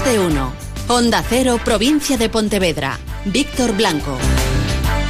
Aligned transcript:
Más. 0.00 0.52
Onda 0.88 1.24
Cero, 1.28 1.58
provincia 1.64 2.16
de 2.16 2.28
Pontevedra. 2.28 2.98
Víctor 3.24 3.76
Blanco. 3.76 4.16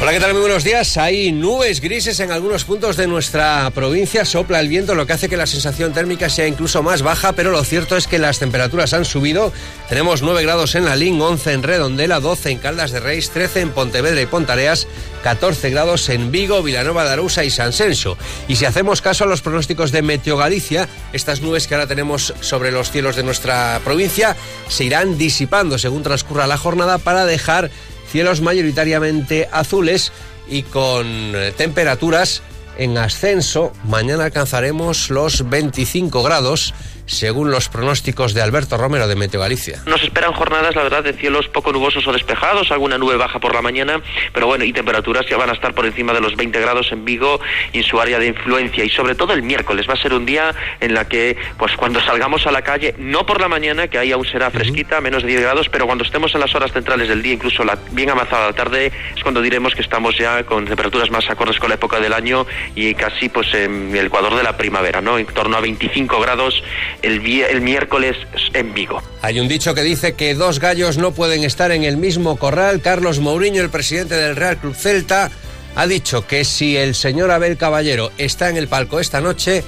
Hola, 0.01 0.13
¿qué 0.13 0.21
tal? 0.21 0.33
Muy 0.33 0.43
buenos 0.43 0.63
días. 0.63 0.97
Hay 0.97 1.33
nubes 1.33 1.81
grises 1.81 2.21
en 2.21 2.31
algunos 2.31 2.63
puntos 2.63 2.97
de 2.97 3.09
nuestra 3.09 3.69
provincia. 3.75 4.25
Sopla 4.25 4.61
el 4.61 4.69
viento, 4.69 4.95
lo 4.95 5.09
que 5.09 5.15
hace 5.15 5.29
que 5.29 5.37
la 5.37 5.49
sensación 5.49 5.93
térmica 5.93 6.31
sea 6.31 6.47
incluso 6.47 6.85
más 6.85 7.03
baja, 7.03 7.33
pero 7.33 7.51
lo 7.51 7.65
cierto 7.65 7.97
es 7.97 8.07
que 8.07 8.21
las 8.21 8.39
temperaturas 8.39 8.95
han 8.95 9.05
subido. 9.05 9.53
Tenemos 9.89 10.23
9 10.23 10.45
grados 10.45 10.77
en 10.77 10.85
La 10.85 10.95
Lín, 10.95 11.21
11 11.21 11.53
en 11.53 11.63
Redondela, 11.65 12.21
12 12.21 12.51
en 12.53 12.59
Caldas 12.59 12.93
de 12.93 13.01
Reis, 13.01 13.31
13 13.31 13.61
en 13.61 13.71
Pontevedra 13.71 14.23
y 14.23 14.27
Pontareas, 14.27 14.87
14 15.25 15.69
grados 15.71 16.09
en 16.11 16.31
Vigo, 16.31 16.63
Vilanova 16.63 17.05
de 17.05 17.11
Arousa 17.11 17.43
y 17.43 17.51
San 17.51 17.73
Senso. 17.73 18.17
Y 18.47 18.55
si 18.55 18.67
hacemos 18.67 19.03
caso 19.03 19.25
a 19.25 19.27
los 19.27 19.43
pronósticos 19.43 19.91
de 19.91 20.03
Meteo 20.03 20.37
Galicia, 20.37 20.89
estas 21.13 21.41
nubes 21.41 21.67
que 21.67 21.75
ahora 21.75 21.89
tenemos 21.89 22.35
sobre 22.41 22.71
los 22.71 22.93
cielos 22.93 23.17
de 23.17 23.25
nuestra 23.25 23.81
provincia 23.83 24.37
se 24.69 24.85
irán 24.85 25.19
disipando 25.19 25.77
según 25.77 26.05
transcurra 26.05 26.47
la 26.47 26.57
jornada 26.57 26.99
para 26.99 27.27
dejar 27.27 27.73
cielos 28.11 28.41
mayoritariamente 28.41 29.49
azules 29.53 30.13
y 30.49 30.63
con 30.63 31.07
eh, 31.07 31.53
temperaturas 31.57 32.43
en 32.79 32.97
ascenso. 32.97 33.73
Mañana 33.85 34.25
alcanzaremos 34.25 35.11
los 35.11 35.49
25 35.49 36.23
grados 36.23 36.75
según 37.09 37.51
los 37.51 37.69
pronósticos 37.69 38.35
de 38.35 38.43
Alberto 38.43 38.77
Romero 38.77 39.09
de 39.09 39.17
Meteo 39.17 39.41
Galicia. 39.41 39.83
Nos 39.87 40.03
esperan 40.03 40.33
jornadas, 40.33 40.77
la 40.77 40.83
verdad, 40.83 41.03
de 41.03 41.15
cielos 41.15 41.49
poco 41.49 41.73
nubosos 41.73 42.07
o 42.07 42.13
despejados, 42.13 42.71
alguna 42.71 42.99
nube 42.99 43.17
baja 43.17 43.41
por 43.41 43.55
la 43.55 43.63
mañana, 43.63 44.01
pero 44.33 44.47
bueno, 44.47 44.65
y 44.65 44.73
temperaturas 44.73 45.27
ya 45.29 45.37
van 45.37 45.51
a 45.51 45.55
estar 45.55 45.75
por 45.75 45.87
encima 45.87 46.13
de 46.13 46.21
los 46.21 46.37
20 46.37 46.61
grados 46.61 46.93
en 46.93 47.05
Vigo 47.05 47.41
y 47.73 47.79
en 47.79 47.85
su 47.85 48.01
área 48.01 48.19
de 48.19 48.27
influencia. 48.27 48.85
Y 48.85 48.91
sobre 48.91 49.15
todo 49.15 49.33
el 49.33 49.43
miércoles 49.43 49.89
va 49.89 49.95
a 49.95 49.97
ser 49.97 50.13
un 50.13 50.27
día 50.27 50.55
en 50.81 50.95
la 50.95 51.09
que, 51.09 51.37
pues 51.57 51.77
cuando 51.77 52.01
salgamos 52.01 52.47
a 52.47 52.53
la 52.53 52.63
calle, 52.63 52.95
no 52.99 53.27
por 53.27 53.41
la 53.41 53.49
mañana, 53.49 53.89
que 53.89 53.99
ahí 53.99 54.13
aún 54.13 54.27
será 54.27 54.51
fresquita, 54.51 55.01
menos 55.01 55.23
de 55.23 55.29
10 55.29 55.43
grados, 55.43 55.69
pero 55.69 55.87
cuando 55.87 56.05
estemos 56.05 56.35
en 56.35 56.41
las 56.41 56.55
horas 56.55 56.73
centrales 56.73 57.09
del 57.09 57.23
día, 57.23 57.33
incluso 57.33 57.65
la 57.65 57.79
bien 57.93 58.11
avanzada 58.11 58.49
la 58.49 58.53
tarde, 58.53 58.93
es 59.17 59.23
cuando 59.23 59.41
diremos 59.41 59.75
que 59.75 59.83
estamos 59.83 60.17
ya 60.19 60.45
con 60.45 60.67
temperaturas 60.67 61.11
más 61.11 61.29
acordes 61.31 61.59
con 61.59 61.71
la 61.71 61.77
época 61.77 62.01
del 62.01 62.13
año 62.13 62.47
y 62.75 62.95
casi 62.95 63.29
pues 63.29 63.53
en 63.55 63.97
el 63.97 64.07
ecuador 64.07 64.37
de 64.37 64.43
la 64.43 64.57
primavera, 64.57 65.01
¿no? 65.01 65.19
En 65.19 65.27
torno 65.27 65.57
a 65.57 65.61
25 65.61 66.21
grados 66.21 66.63
el, 67.03 67.25
el 67.27 67.61
miércoles 67.61 68.17
en 68.53 68.75
Vigo. 68.75 69.03
Hay 69.23 69.41
un 69.41 69.49
dicho 69.49 69.75
que 69.75 69.83
dice 69.83 70.15
que 70.15 70.35
dos 70.35 70.61
gallos 70.61 70.99
no 70.99 71.13
pueden 71.13 71.45
estar 71.45 71.71
en 71.71 71.85
el 71.85 71.97
mismo 71.97 72.37
corral. 72.37 72.81
Carlos 72.81 73.21
Mourinho, 73.21 73.63
el 73.63 73.71
presidente 73.71 74.15
del 74.15 74.37
Real 74.37 74.59
Club 74.59 74.75
Celta, 74.75 75.31
ha 75.77 75.87
dicho 75.87 76.27
que 76.27 76.45
si 76.45 76.77
el 76.77 76.95
señor 76.95 77.31
Abel 77.31 77.57
Caballero 77.57 78.11
está 78.19 78.49
en 78.49 78.57
el 78.57 78.69
palco 78.69 79.01
esta 79.01 79.21
noche, 79.21 79.63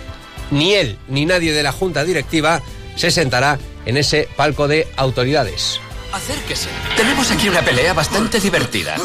ni 0.51 0.75
él 0.75 0.99
ni 1.09 1.27
nadie 1.27 1.53
de 1.53 1.63
la 1.63 1.73
junta 1.73 2.05
directiva 2.05 2.63
se 2.97 3.11
sentará 3.11 3.59
en 3.87 3.97
ese 3.97 4.29
palco 4.37 4.69
de 4.69 4.89
autoridades. 4.97 5.81
Acérquese. 6.13 6.69
Tenemos 6.97 7.31
aquí 7.31 7.49
una 7.49 7.63
pelea 7.63 7.93
bastante 7.93 8.41
divertida. 8.41 8.97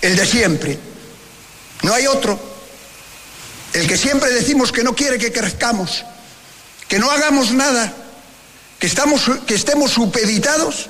El 0.00 0.16
de 0.16 0.26
siempre. 0.26 0.78
No 1.82 1.94
hay 1.94 2.06
otro. 2.06 2.38
El 3.72 3.86
que 3.86 3.96
siempre 3.96 4.30
decimos 4.30 4.72
que 4.72 4.82
no 4.82 4.94
quiere 4.94 5.18
que 5.18 5.32
crezcamos 5.32 6.04
que 6.88 6.98
no 6.98 7.10
hagamos 7.10 7.52
nada, 7.52 7.92
que, 8.78 8.86
estamos, 8.86 9.30
que 9.46 9.54
estemos 9.54 9.92
supeditados 9.92 10.88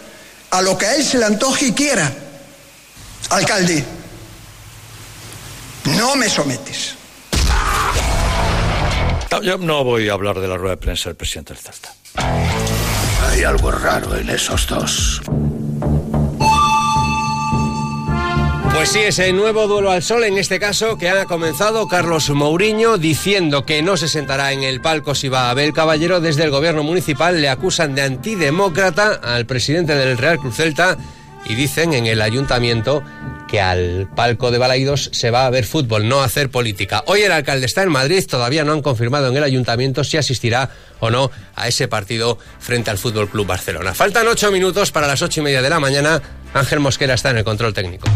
a 0.50 0.62
lo 0.62 0.78
que 0.78 0.86
a 0.86 0.94
él 0.94 1.04
se 1.04 1.18
le 1.18 1.24
antoje 1.24 1.66
y 1.66 1.72
quiera. 1.72 2.10
Alcalde, 3.30 3.84
no 5.84 6.14
me 6.16 6.30
sometes. 6.30 6.94
yo 9.42 9.58
no 9.58 9.84
voy 9.84 10.08
a 10.08 10.12
hablar 10.12 10.38
de 10.38 10.46
la 10.46 10.56
rueda 10.56 10.76
de 10.76 10.80
prensa 10.80 11.08
del 11.08 11.16
presidente 11.16 11.52
del 11.52 11.62
Celta. 11.62 11.92
Hay 13.28 13.42
algo 13.42 13.72
raro 13.72 14.16
en 14.16 14.30
esos 14.30 14.66
dos. 14.68 15.20
Pues 18.78 18.91
sí, 18.91 19.00
ese 19.00 19.33
nuevo 19.33 19.66
duelo 19.66 19.91
al 19.91 20.05
sol, 20.05 20.22
en 20.22 20.39
este 20.39 20.61
caso, 20.61 20.97
que 20.97 21.11
ha 21.11 21.25
comenzado 21.25 21.89
Carlos 21.89 22.31
Mourinho 22.31 22.97
diciendo 22.97 23.66
que 23.66 23.83
no 23.83 23.97
se 23.97 24.06
sentará 24.06 24.53
en 24.53 24.62
el 24.62 24.81
palco 24.81 25.16
si 25.16 25.28
va 25.28 25.49
a 25.49 25.50
Abel 25.50 25.72
Caballero. 25.72 26.21
Desde 26.21 26.44
el 26.44 26.53
gobierno 26.53 26.84
municipal 26.84 27.43
le 27.43 27.49
acusan 27.49 27.97
de 27.97 28.03
antidemócrata 28.03 29.15
al 29.15 29.47
presidente 29.47 29.97
del 29.97 30.16
Real 30.16 30.39
Cruz 30.39 30.55
Celta 30.55 30.97
y 31.44 31.56
dicen 31.56 31.93
en 31.93 32.06
el 32.06 32.22
ayuntamiento 32.22 33.03
que 33.49 33.61
al 33.61 34.09
palco 34.15 34.53
de 34.53 34.59
Balaidos 34.59 35.10
se 35.12 35.33
va 35.33 35.47
a 35.47 35.50
ver 35.50 35.65
fútbol, 35.65 36.09
no 36.09 36.22
hacer 36.22 36.49
política. 36.49 37.03
Hoy 37.06 37.22
el 37.22 37.33
alcalde 37.33 37.66
está 37.66 37.83
en 37.83 37.91
Madrid, 37.91 38.25
todavía 38.31 38.62
no 38.62 38.75
han 38.75 38.83
confirmado 38.83 39.27
en 39.27 39.37
el 39.37 39.43
ayuntamiento 39.43 40.05
si 40.05 40.19
asistirá 40.19 40.71
o 41.00 41.10
no 41.10 41.33
a 41.56 41.66
ese 41.66 41.89
partido 41.89 42.39
frente 42.60 42.93
al 42.93 42.99
Fútbol 42.99 43.28
Club 43.28 43.49
Barcelona. 43.49 43.93
Faltan 43.93 44.28
ocho 44.28 44.53
minutos 44.53 44.93
para 44.93 45.09
las 45.09 45.21
ocho 45.21 45.41
y 45.41 45.43
media 45.43 45.62
de 45.62 45.71
la 45.71 45.81
mañana. 45.81 46.22
Ángel 46.55 46.78
Mosquera 46.78 47.15
está 47.15 47.31
en 47.31 47.39
el 47.39 47.45
control 47.45 47.75
técnico. 47.75 48.06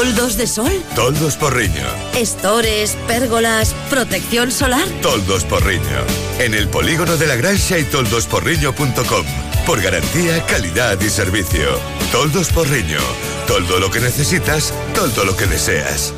¿Toldos 0.00 0.38
de 0.38 0.46
sol? 0.46 0.72
Toldos 0.96 1.36
Porriño. 1.36 1.84
Estores, 2.14 2.96
pérgolas, 3.06 3.74
protección 3.90 4.50
solar. 4.50 4.88
Toldos 5.02 5.44
Porriño. 5.44 6.06
En 6.38 6.54
el 6.54 6.68
polígono 6.68 7.18
de 7.18 7.26
la 7.26 7.36
Grancha 7.36 7.76
y 7.76 7.84
toldosporriño.com. 7.84 9.26
Por 9.66 9.82
garantía, 9.82 10.42
calidad 10.46 10.98
y 11.02 11.10
servicio. 11.10 11.78
Toldos 12.12 12.48
Porriño. 12.48 12.98
Todo 13.46 13.78
lo 13.78 13.90
que 13.90 14.00
necesitas, 14.00 14.72
todo 14.94 15.26
lo 15.26 15.36
que 15.36 15.44
deseas. 15.44 16.14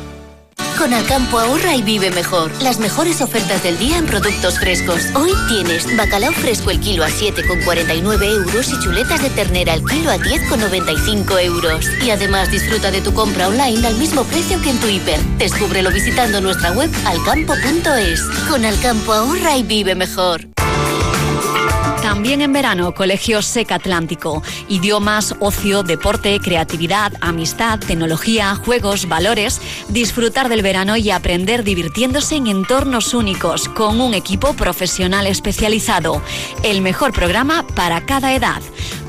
Con 0.83 0.93
Alcampo 0.93 1.39
ahorra 1.39 1.77
y 1.77 1.81
vive 1.81 2.11
mejor. 2.11 2.51
Las 2.61 2.77
mejores 2.77 3.21
ofertas 3.21 3.63
del 3.63 3.79
día 3.79 3.97
en 3.97 4.05
productos 4.05 4.59
frescos. 4.59 5.01
Hoy 5.15 5.31
tienes 5.47 5.87
bacalao 5.95 6.33
fresco 6.33 6.71
el 6.71 6.81
kilo 6.81 7.05
a 7.05 7.07
7,49 7.07 8.25
euros 8.25 8.67
y 8.67 8.77
chuletas 8.83 9.21
de 9.21 9.29
ternera 9.29 9.75
el 9.75 9.85
kilo 9.85 10.11
a 10.11 10.17
10,95 10.17 11.41
euros. 11.41 11.85
Y 12.05 12.09
además 12.09 12.51
disfruta 12.51 12.91
de 12.91 12.99
tu 12.99 13.13
compra 13.13 13.47
online 13.47 13.87
al 13.87 13.95
mismo 13.95 14.25
precio 14.25 14.61
que 14.61 14.71
en 14.71 14.79
tu 14.81 14.89
hiper. 14.89 15.21
Descúbrelo 15.37 15.89
visitando 15.89 16.41
nuestra 16.41 16.73
web 16.73 16.91
alcampo.es. 17.05 18.21
Con 18.49 18.65
Alcampo 18.65 19.13
ahorra 19.13 19.55
y 19.55 19.63
vive 19.63 19.95
mejor. 19.95 20.49
También 22.13 22.43
en 22.43 22.53
verano, 22.53 22.93
Colegio 22.93 23.41
SEC 23.41 23.71
Atlántico. 23.71 24.43
Idiomas, 24.69 25.33
ocio, 25.39 25.81
deporte, 25.81 26.39
creatividad, 26.39 27.11
amistad, 27.21 27.79
tecnología, 27.79 28.53
juegos, 28.53 29.07
valores. 29.07 29.59
Disfrutar 29.89 30.47
del 30.47 30.61
verano 30.61 30.95
y 30.95 31.09
aprender 31.09 31.63
divirtiéndose 31.63 32.35
en 32.35 32.45
entornos 32.45 33.15
únicos, 33.15 33.67
con 33.67 33.99
un 33.99 34.13
equipo 34.13 34.53
profesional 34.53 35.25
especializado. 35.25 36.21
El 36.61 36.81
mejor 36.81 37.13
programa 37.13 37.65
para 37.65 38.05
cada 38.05 38.35
edad. 38.35 38.61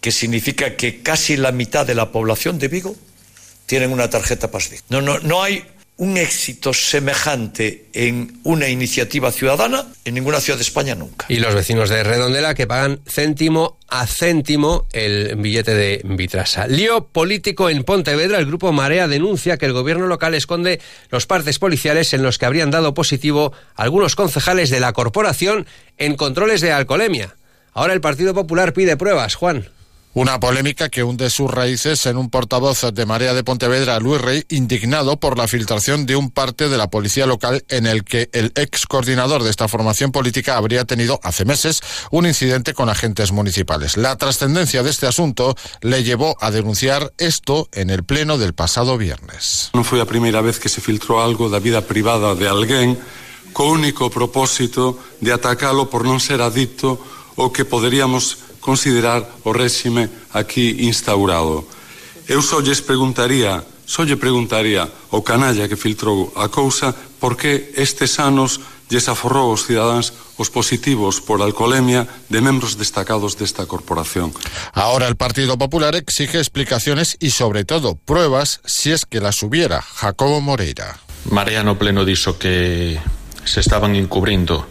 que 0.00 0.10
significa 0.10 0.74
que 0.74 1.02
casi 1.02 1.36
la 1.36 1.52
mitad 1.52 1.84
de 1.84 1.94
la 1.94 2.12
población 2.12 2.58
de 2.58 2.68
Vigo 2.68 2.96
tienen 3.66 3.92
una 3.92 4.08
tarjeta 4.08 4.50
PASVIG. 4.50 4.80
No, 4.88 5.02
no, 5.02 5.18
no 5.18 5.42
hay 5.42 5.66
un 5.98 6.16
éxito 6.16 6.72
semejante 6.72 7.90
en 7.92 8.40
una 8.42 8.68
iniciativa 8.68 9.30
ciudadana 9.30 9.84
en 10.06 10.14
ninguna 10.14 10.40
ciudad 10.40 10.56
de 10.56 10.62
España 10.62 10.94
nunca. 10.94 11.26
Y 11.28 11.36
los 11.36 11.54
vecinos 11.54 11.90
de 11.90 12.02
Redondela 12.02 12.54
que 12.54 12.66
pagan 12.66 13.00
céntimo 13.06 13.78
a 13.86 14.06
céntimo 14.06 14.88
el 14.92 15.36
billete 15.36 15.74
de 15.74 16.00
Vitrasa. 16.04 16.66
Lío 16.66 17.08
político 17.08 17.68
en 17.68 17.84
Pontevedra. 17.84 18.38
El 18.38 18.46
grupo 18.46 18.72
Marea 18.72 19.08
denuncia 19.08 19.58
que 19.58 19.66
el 19.66 19.74
gobierno 19.74 20.06
local 20.06 20.32
esconde 20.32 20.80
los 21.10 21.26
partes 21.26 21.58
policiales 21.58 22.14
en 22.14 22.22
los 22.22 22.38
que 22.38 22.46
habrían 22.46 22.70
dado 22.70 22.94
positivo 22.94 23.52
algunos 23.74 24.16
concejales 24.16 24.70
de 24.70 24.80
la 24.80 24.94
corporación 24.94 25.66
en 25.98 26.16
controles 26.16 26.62
de 26.62 26.72
alcoholemia. 26.72 27.36
Ahora 27.74 27.92
el 27.92 28.00
Partido 28.00 28.34
Popular 28.34 28.72
pide 28.72 28.96
pruebas, 28.96 29.34
Juan. 29.34 29.68
Una 30.12 30.38
polémica 30.38 30.90
que 30.90 31.02
hunde 31.02 31.28
sus 31.28 31.50
raíces 31.50 32.06
en 32.06 32.16
un 32.16 32.30
portavoz 32.30 32.82
de 32.94 33.04
Marea 33.04 33.34
de 33.34 33.42
Pontevedra, 33.42 33.98
Luis 33.98 34.20
Rey, 34.20 34.44
indignado 34.48 35.18
por 35.18 35.36
la 35.36 35.48
filtración 35.48 36.06
de 36.06 36.14
un 36.14 36.30
parte 36.30 36.68
de 36.68 36.78
la 36.78 36.88
policía 36.88 37.26
local 37.26 37.64
en 37.68 37.86
el 37.86 38.04
que 38.04 38.30
el 38.32 38.52
ex 38.54 38.86
coordinador 38.86 39.42
de 39.42 39.50
esta 39.50 39.66
formación 39.66 40.12
política 40.12 40.56
habría 40.56 40.84
tenido 40.84 41.18
hace 41.24 41.44
meses 41.44 41.80
un 42.12 42.26
incidente 42.26 42.74
con 42.74 42.88
agentes 42.88 43.32
municipales. 43.32 43.96
La 43.96 44.14
trascendencia 44.14 44.84
de 44.84 44.90
este 44.90 45.08
asunto 45.08 45.56
le 45.80 46.04
llevó 46.04 46.36
a 46.40 46.52
denunciar 46.52 47.12
esto 47.18 47.68
en 47.72 47.90
el 47.90 48.04
pleno 48.04 48.38
del 48.38 48.54
pasado 48.54 48.96
viernes. 48.96 49.74
Non 49.74 49.82
foi 49.82 49.98
a 49.98 50.06
primeira 50.06 50.46
vez 50.46 50.62
que 50.62 50.70
se 50.70 50.78
filtrou 50.78 51.18
algo 51.18 51.50
da 51.50 51.58
vida 51.58 51.82
privada 51.82 52.38
de 52.38 52.46
alguén 52.46 52.94
co 53.50 53.66
único 53.66 54.14
propósito 54.14 54.94
de 55.18 55.34
atacalo 55.34 55.90
por 55.90 56.06
non 56.06 56.22
ser 56.22 56.38
adicto 56.38 57.02
o 57.36 57.50
que 57.50 57.64
poderíamos 57.64 58.38
considerar 58.60 59.28
o 59.44 59.52
réxime 59.52 60.08
aquí 60.32 60.88
instaurado. 60.88 61.68
Eu 62.24 62.40
só 62.40 62.64
lles 62.64 62.80
preguntaría, 62.80 63.60
só 63.84 64.08
lle 64.08 64.16
preguntaría 64.16 64.88
ao 65.12 65.20
canalla 65.20 65.68
que 65.68 65.76
filtrou 65.76 66.32
a 66.32 66.48
cousa 66.48 66.96
por 67.20 67.36
que 67.36 67.76
estes 67.76 68.16
anos 68.16 68.60
lles 68.88 69.08
aforrou 69.08 69.52
aos 69.52 69.68
cidadáns 69.68 70.12
os 70.40 70.48
positivos 70.48 71.20
por 71.20 71.40
alcoholemia 71.44 72.08
de 72.28 72.40
membros 72.40 72.76
destacados 72.80 73.36
desta 73.36 73.66
corporación. 73.66 74.32
Ahora 74.72 75.08
el 75.08 75.16
Partido 75.16 75.58
Popular 75.58 75.94
exige 75.94 76.38
explicaciones 76.38 77.16
y 77.20 77.30
sobre 77.30 77.64
todo 77.64 77.96
pruebas 77.96 78.60
si 78.64 78.92
es 78.92 79.04
que 79.04 79.20
las 79.20 79.42
hubiera. 79.42 79.82
Jacobo 79.82 80.40
Moreira. 80.40 81.00
Mariano 81.30 81.76
Pleno 81.76 82.04
dixo 82.04 82.36
que 82.38 83.00
se 83.44 83.60
estaban 83.60 83.96
encubrindo 83.96 84.66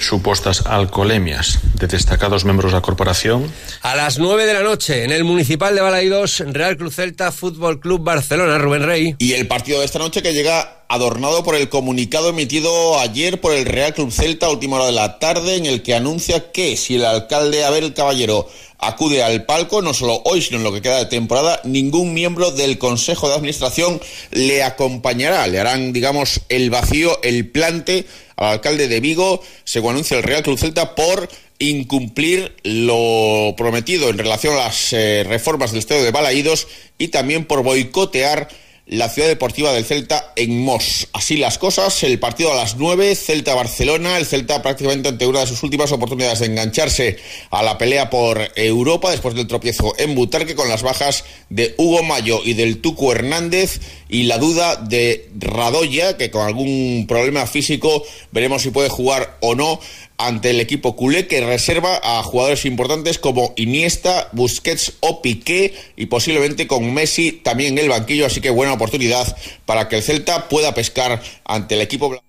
supostas 0.00 0.66
alcoholemias 0.66 1.58
de 1.74 1.86
destacados 1.86 2.44
miembros 2.44 2.72
de 2.72 2.78
la 2.78 2.82
corporación. 2.82 3.50
A 3.82 3.96
las 3.96 4.18
9 4.18 4.46
de 4.46 4.54
la 4.54 4.62
noche, 4.62 5.04
en 5.04 5.12
el 5.12 5.24
Municipal 5.24 5.74
de 5.74 5.80
Balaidos, 5.80 6.40
Real 6.46 6.76
Cruz 6.76 6.96
Celta, 6.96 7.32
Fútbol 7.32 7.80
Club 7.80 8.02
Barcelona, 8.02 8.58
Rubén 8.58 8.84
Rey. 8.84 9.16
Y 9.18 9.32
el 9.32 9.46
partido 9.46 9.80
de 9.80 9.86
esta 9.86 9.98
noche 9.98 10.22
que 10.22 10.32
llega 10.32 10.84
adornado 10.88 11.44
por 11.44 11.54
el 11.54 11.68
comunicado 11.68 12.30
emitido 12.30 12.98
ayer 12.98 13.40
por 13.40 13.52
el 13.52 13.66
Real 13.66 13.92
Club 13.92 14.10
Celta 14.10 14.46
a 14.46 14.50
última 14.50 14.76
hora 14.76 14.86
de 14.86 14.92
la 14.92 15.18
tarde, 15.18 15.56
en 15.56 15.66
el 15.66 15.82
que 15.82 15.94
anuncia 15.94 16.50
que 16.50 16.76
si 16.76 16.96
el 16.96 17.04
alcalde 17.04 17.64
Abel 17.64 17.92
Caballero 17.92 18.48
acude 18.78 19.22
al 19.22 19.44
palco, 19.44 19.82
no 19.82 19.92
solo 19.92 20.22
hoy, 20.24 20.40
sino 20.40 20.58
en 20.58 20.64
lo 20.64 20.72
que 20.72 20.80
queda 20.80 20.98
de 20.98 21.06
temporada, 21.06 21.60
ningún 21.64 22.14
miembro 22.14 22.52
del 22.52 22.78
Consejo 22.78 23.28
de 23.28 23.34
Administración 23.34 24.00
le 24.30 24.62
acompañará, 24.62 25.46
le 25.46 25.58
harán, 25.58 25.92
digamos, 25.92 26.40
el 26.48 26.70
vacío, 26.70 27.20
el 27.22 27.50
plante 27.50 28.06
al 28.38 28.52
alcalde 28.52 28.88
de 28.88 29.00
Vigo, 29.00 29.42
según 29.64 29.92
anuncia 29.92 30.16
el 30.16 30.22
Real 30.22 30.42
Club 30.42 30.58
Celta, 30.58 30.94
por 30.94 31.28
incumplir 31.58 32.54
lo 32.62 33.54
prometido 33.56 34.08
en 34.08 34.18
relación 34.18 34.54
a 34.54 34.64
las 34.64 34.92
eh, 34.92 35.24
reformas 35.26 35.72
del 35.72 35.80
Estado 35.80 36.02
de 36.04 36.12
Balaídos 36.12 36.68
y 36.98 37.08
también 37.08 37.44
por 37.44 37.62
boicotear 37.62 38.48
la 38.88 39.10
ciudad 39.10 39.28
deportiva 39.28 39.72
del 39.72 39.84
Celta 39.84 40.32
en 40.34 40.62
Mos. 40.64 41.08
Así 41.12 41.36
las 41.36 41.58
cosas, 41.58 42.02
el 42.04 42.18
partido 42.18 42.52
a 42.52 42.56
las 42.56 42.76
9, 42.76 43.14
Celta-Barcelona, 43.14 44.16
el 44.16 44.24
Celta 44.24 44.62
prácticamente 44.62 45.10
ante 45.10 45.26
una 45.26 45.40
de 45.40 45.46
sus 45.46 45.62
últimas 45.62 45.92
oportunidades 45.92 46.38
de 46.38 46.46
engancharse 46.46 47.18
a 47.50 47.62
la 47.62 47.76
pelea 47.76 48.08
por 48.08 48.50
Europa 48.56 49.10
después 49.10 49.34
del 49.34 49.46
tropiezo 49.46 49.94
en 49.98 50.14
Butarque 50.14 50.54
con 50.54 50.70
las 50.70 50.82
bajas 50.82 51.24
de 51.50 51.74
Hugo 51.76 52.02
Mayo 52.02 52.40
y 52.42 52.54
del 52.54 52.80
Tuco 52.80 53.12
Hernández 53.12 53.80
y 54.08 54.24
la 54.24 54.38
duda 54.38 54.76
de 54.76 55.28
Radoya, 55.38 56.16
que 56.16 56.30
con 56.30 56.46
algún 56.46 57.06
problema 57.08 57.46
físico 57.46 58.02
veremos 58.32 58.62
si 58.62 58.70
puede 58.70 58.88
jugar 58.88 59.36
o 59.40 59.54
no 59.54 59.80
ante 60.18 60.50
el 60.50 60.60
equipo 60.60 60.96
culé 60.96 61.28
que 61.28 61.40
reserva 61.40 62.00
a 62.02 62.22
jugadores 62.24 62.64
importantes 62.64 63.18
como 63.18 63.54
Iniesta, 63.56 64.28
Busquets 64.32 64.94
o 65.00 65.22
Piqué 65.22 65.74
y 65.96 66.06
posiblemente 66.06 66.66
con 66.66 66.92
Messi 66.92 67.32
también 67.32 67.78
en 67.78 67.84
el 67.84 67.90
banquillo, 67.90 68.26
así 68.26 68.40
que 68.40 68.50
buena 68.50 68.72
oportunidad 68.72 69.36
para 69.64 69.88
que 69.88 69.96
el 69.96 70.02
Celta 70.02 70.48
pueda 70.48 70.74
pescar 70.74 71.22
ante 71.44 71.76
el 71.76 71.82
equipo 71.82 72.20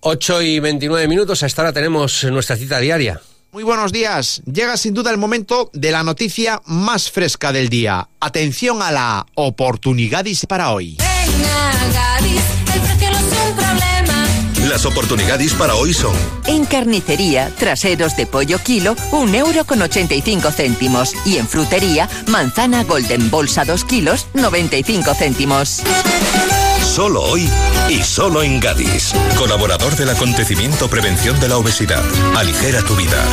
8 0.00 0.42
y 0.42 0.60
29 0.60 1.06
minutos, 1.08 1.42
hasta 1.42 1.62
ahora 1.62 1.72
tenemos 1.72 2.24
nuestra 2.24 2.56
cita 2.56 2.80
diaria. 2.80 3.20
Muy 3.52 3.64
buenos 3.64 3.90
días. 3.90 4.42
Llega 4.46 4.76
sin 4.76 4.94
duda 4.94 5.10
el 5.10 5.18
momento 5.18 5.70
de 5.72 5.90
la 5.90 6.04
noticia 6.04 6.62
más 6.66 7.10
fresca 7.10 7.50
del 7.52 7.68
día. 7.68 8.08
Atención 8.20 8.80
a 8.80 8.92
la 8.92 9.26
oportunidad 9.34 10.24
para 10.48 10.70
hoy. 10.70 10.96
Venga, 10.98 11.72
Gadis, 11.92 12.42
el 12.72 12.80
precio 12.80 13.10
no 13.10 13.18
es 13.18 13.24
un 13.24 13.56
problema. 13.56 14.68
Las 14.68 14.86
oportunidades 14.86 15.52
para 15.54 15.74
hoy 15.74 15.92
son 15.92 16.14
En 16.46 16.64
carnicería, 16.64 17.52
traseros 17.58 18.16
de 18.16 18.26
pollo 18.26 18.60
kilo, 18.62 18.94
un 19.10 19.34
euro 19.34 19.64
con 19.64 19.82
85 19.82 20.52
céntimos. 20.52 21.14
Y 21.26 21.38
en 21.38 21.48
frutería, 21.48 22.08
manzana 22.28 22.84
golden 22.84 23.32
bolsa 23.32 23.64
2 23.64 23.84
kilos, 23.84 24.28
95 24.34 25.12
céntimos. 25.14 25.82
Solo 26.90 27.22
hoy 27.22 27.48
y 27.88 28.02
solo 28.02 28.42
en 28.42 28.58
Gadis. 28.58 29.12
Colaborador 29.38 29.94
del 29.94 30.10
acontecimiento 30.10 30.88
Prevención 30.88 31.38
de 31.38 31.48
la 31.48 31.56
Obesidad. 31.56 32.02
Aligera 32.36 32.82
tu 32.82 32.96
vida. 32.96 33.24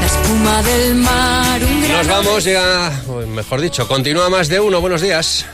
La 0.00 0.06
espuma 0.06 0.62
del 0.62 0.94
mar, 0.94 1.60
un 1.64 1.82
gran 1.82 1.96
Nos 1.96 2.06
vamos, 2.06 2.44
llega, 2.44 3.02
o 3.08 3.26
mejor 3.26 3.60
dicho, 3.60 3.88
continúa 3.88 4.30
más 4.30 4.48
de 4.48 4.60
uno. 4.60 4.80
Buenos 4.80 5.00
días. 5.00 5.44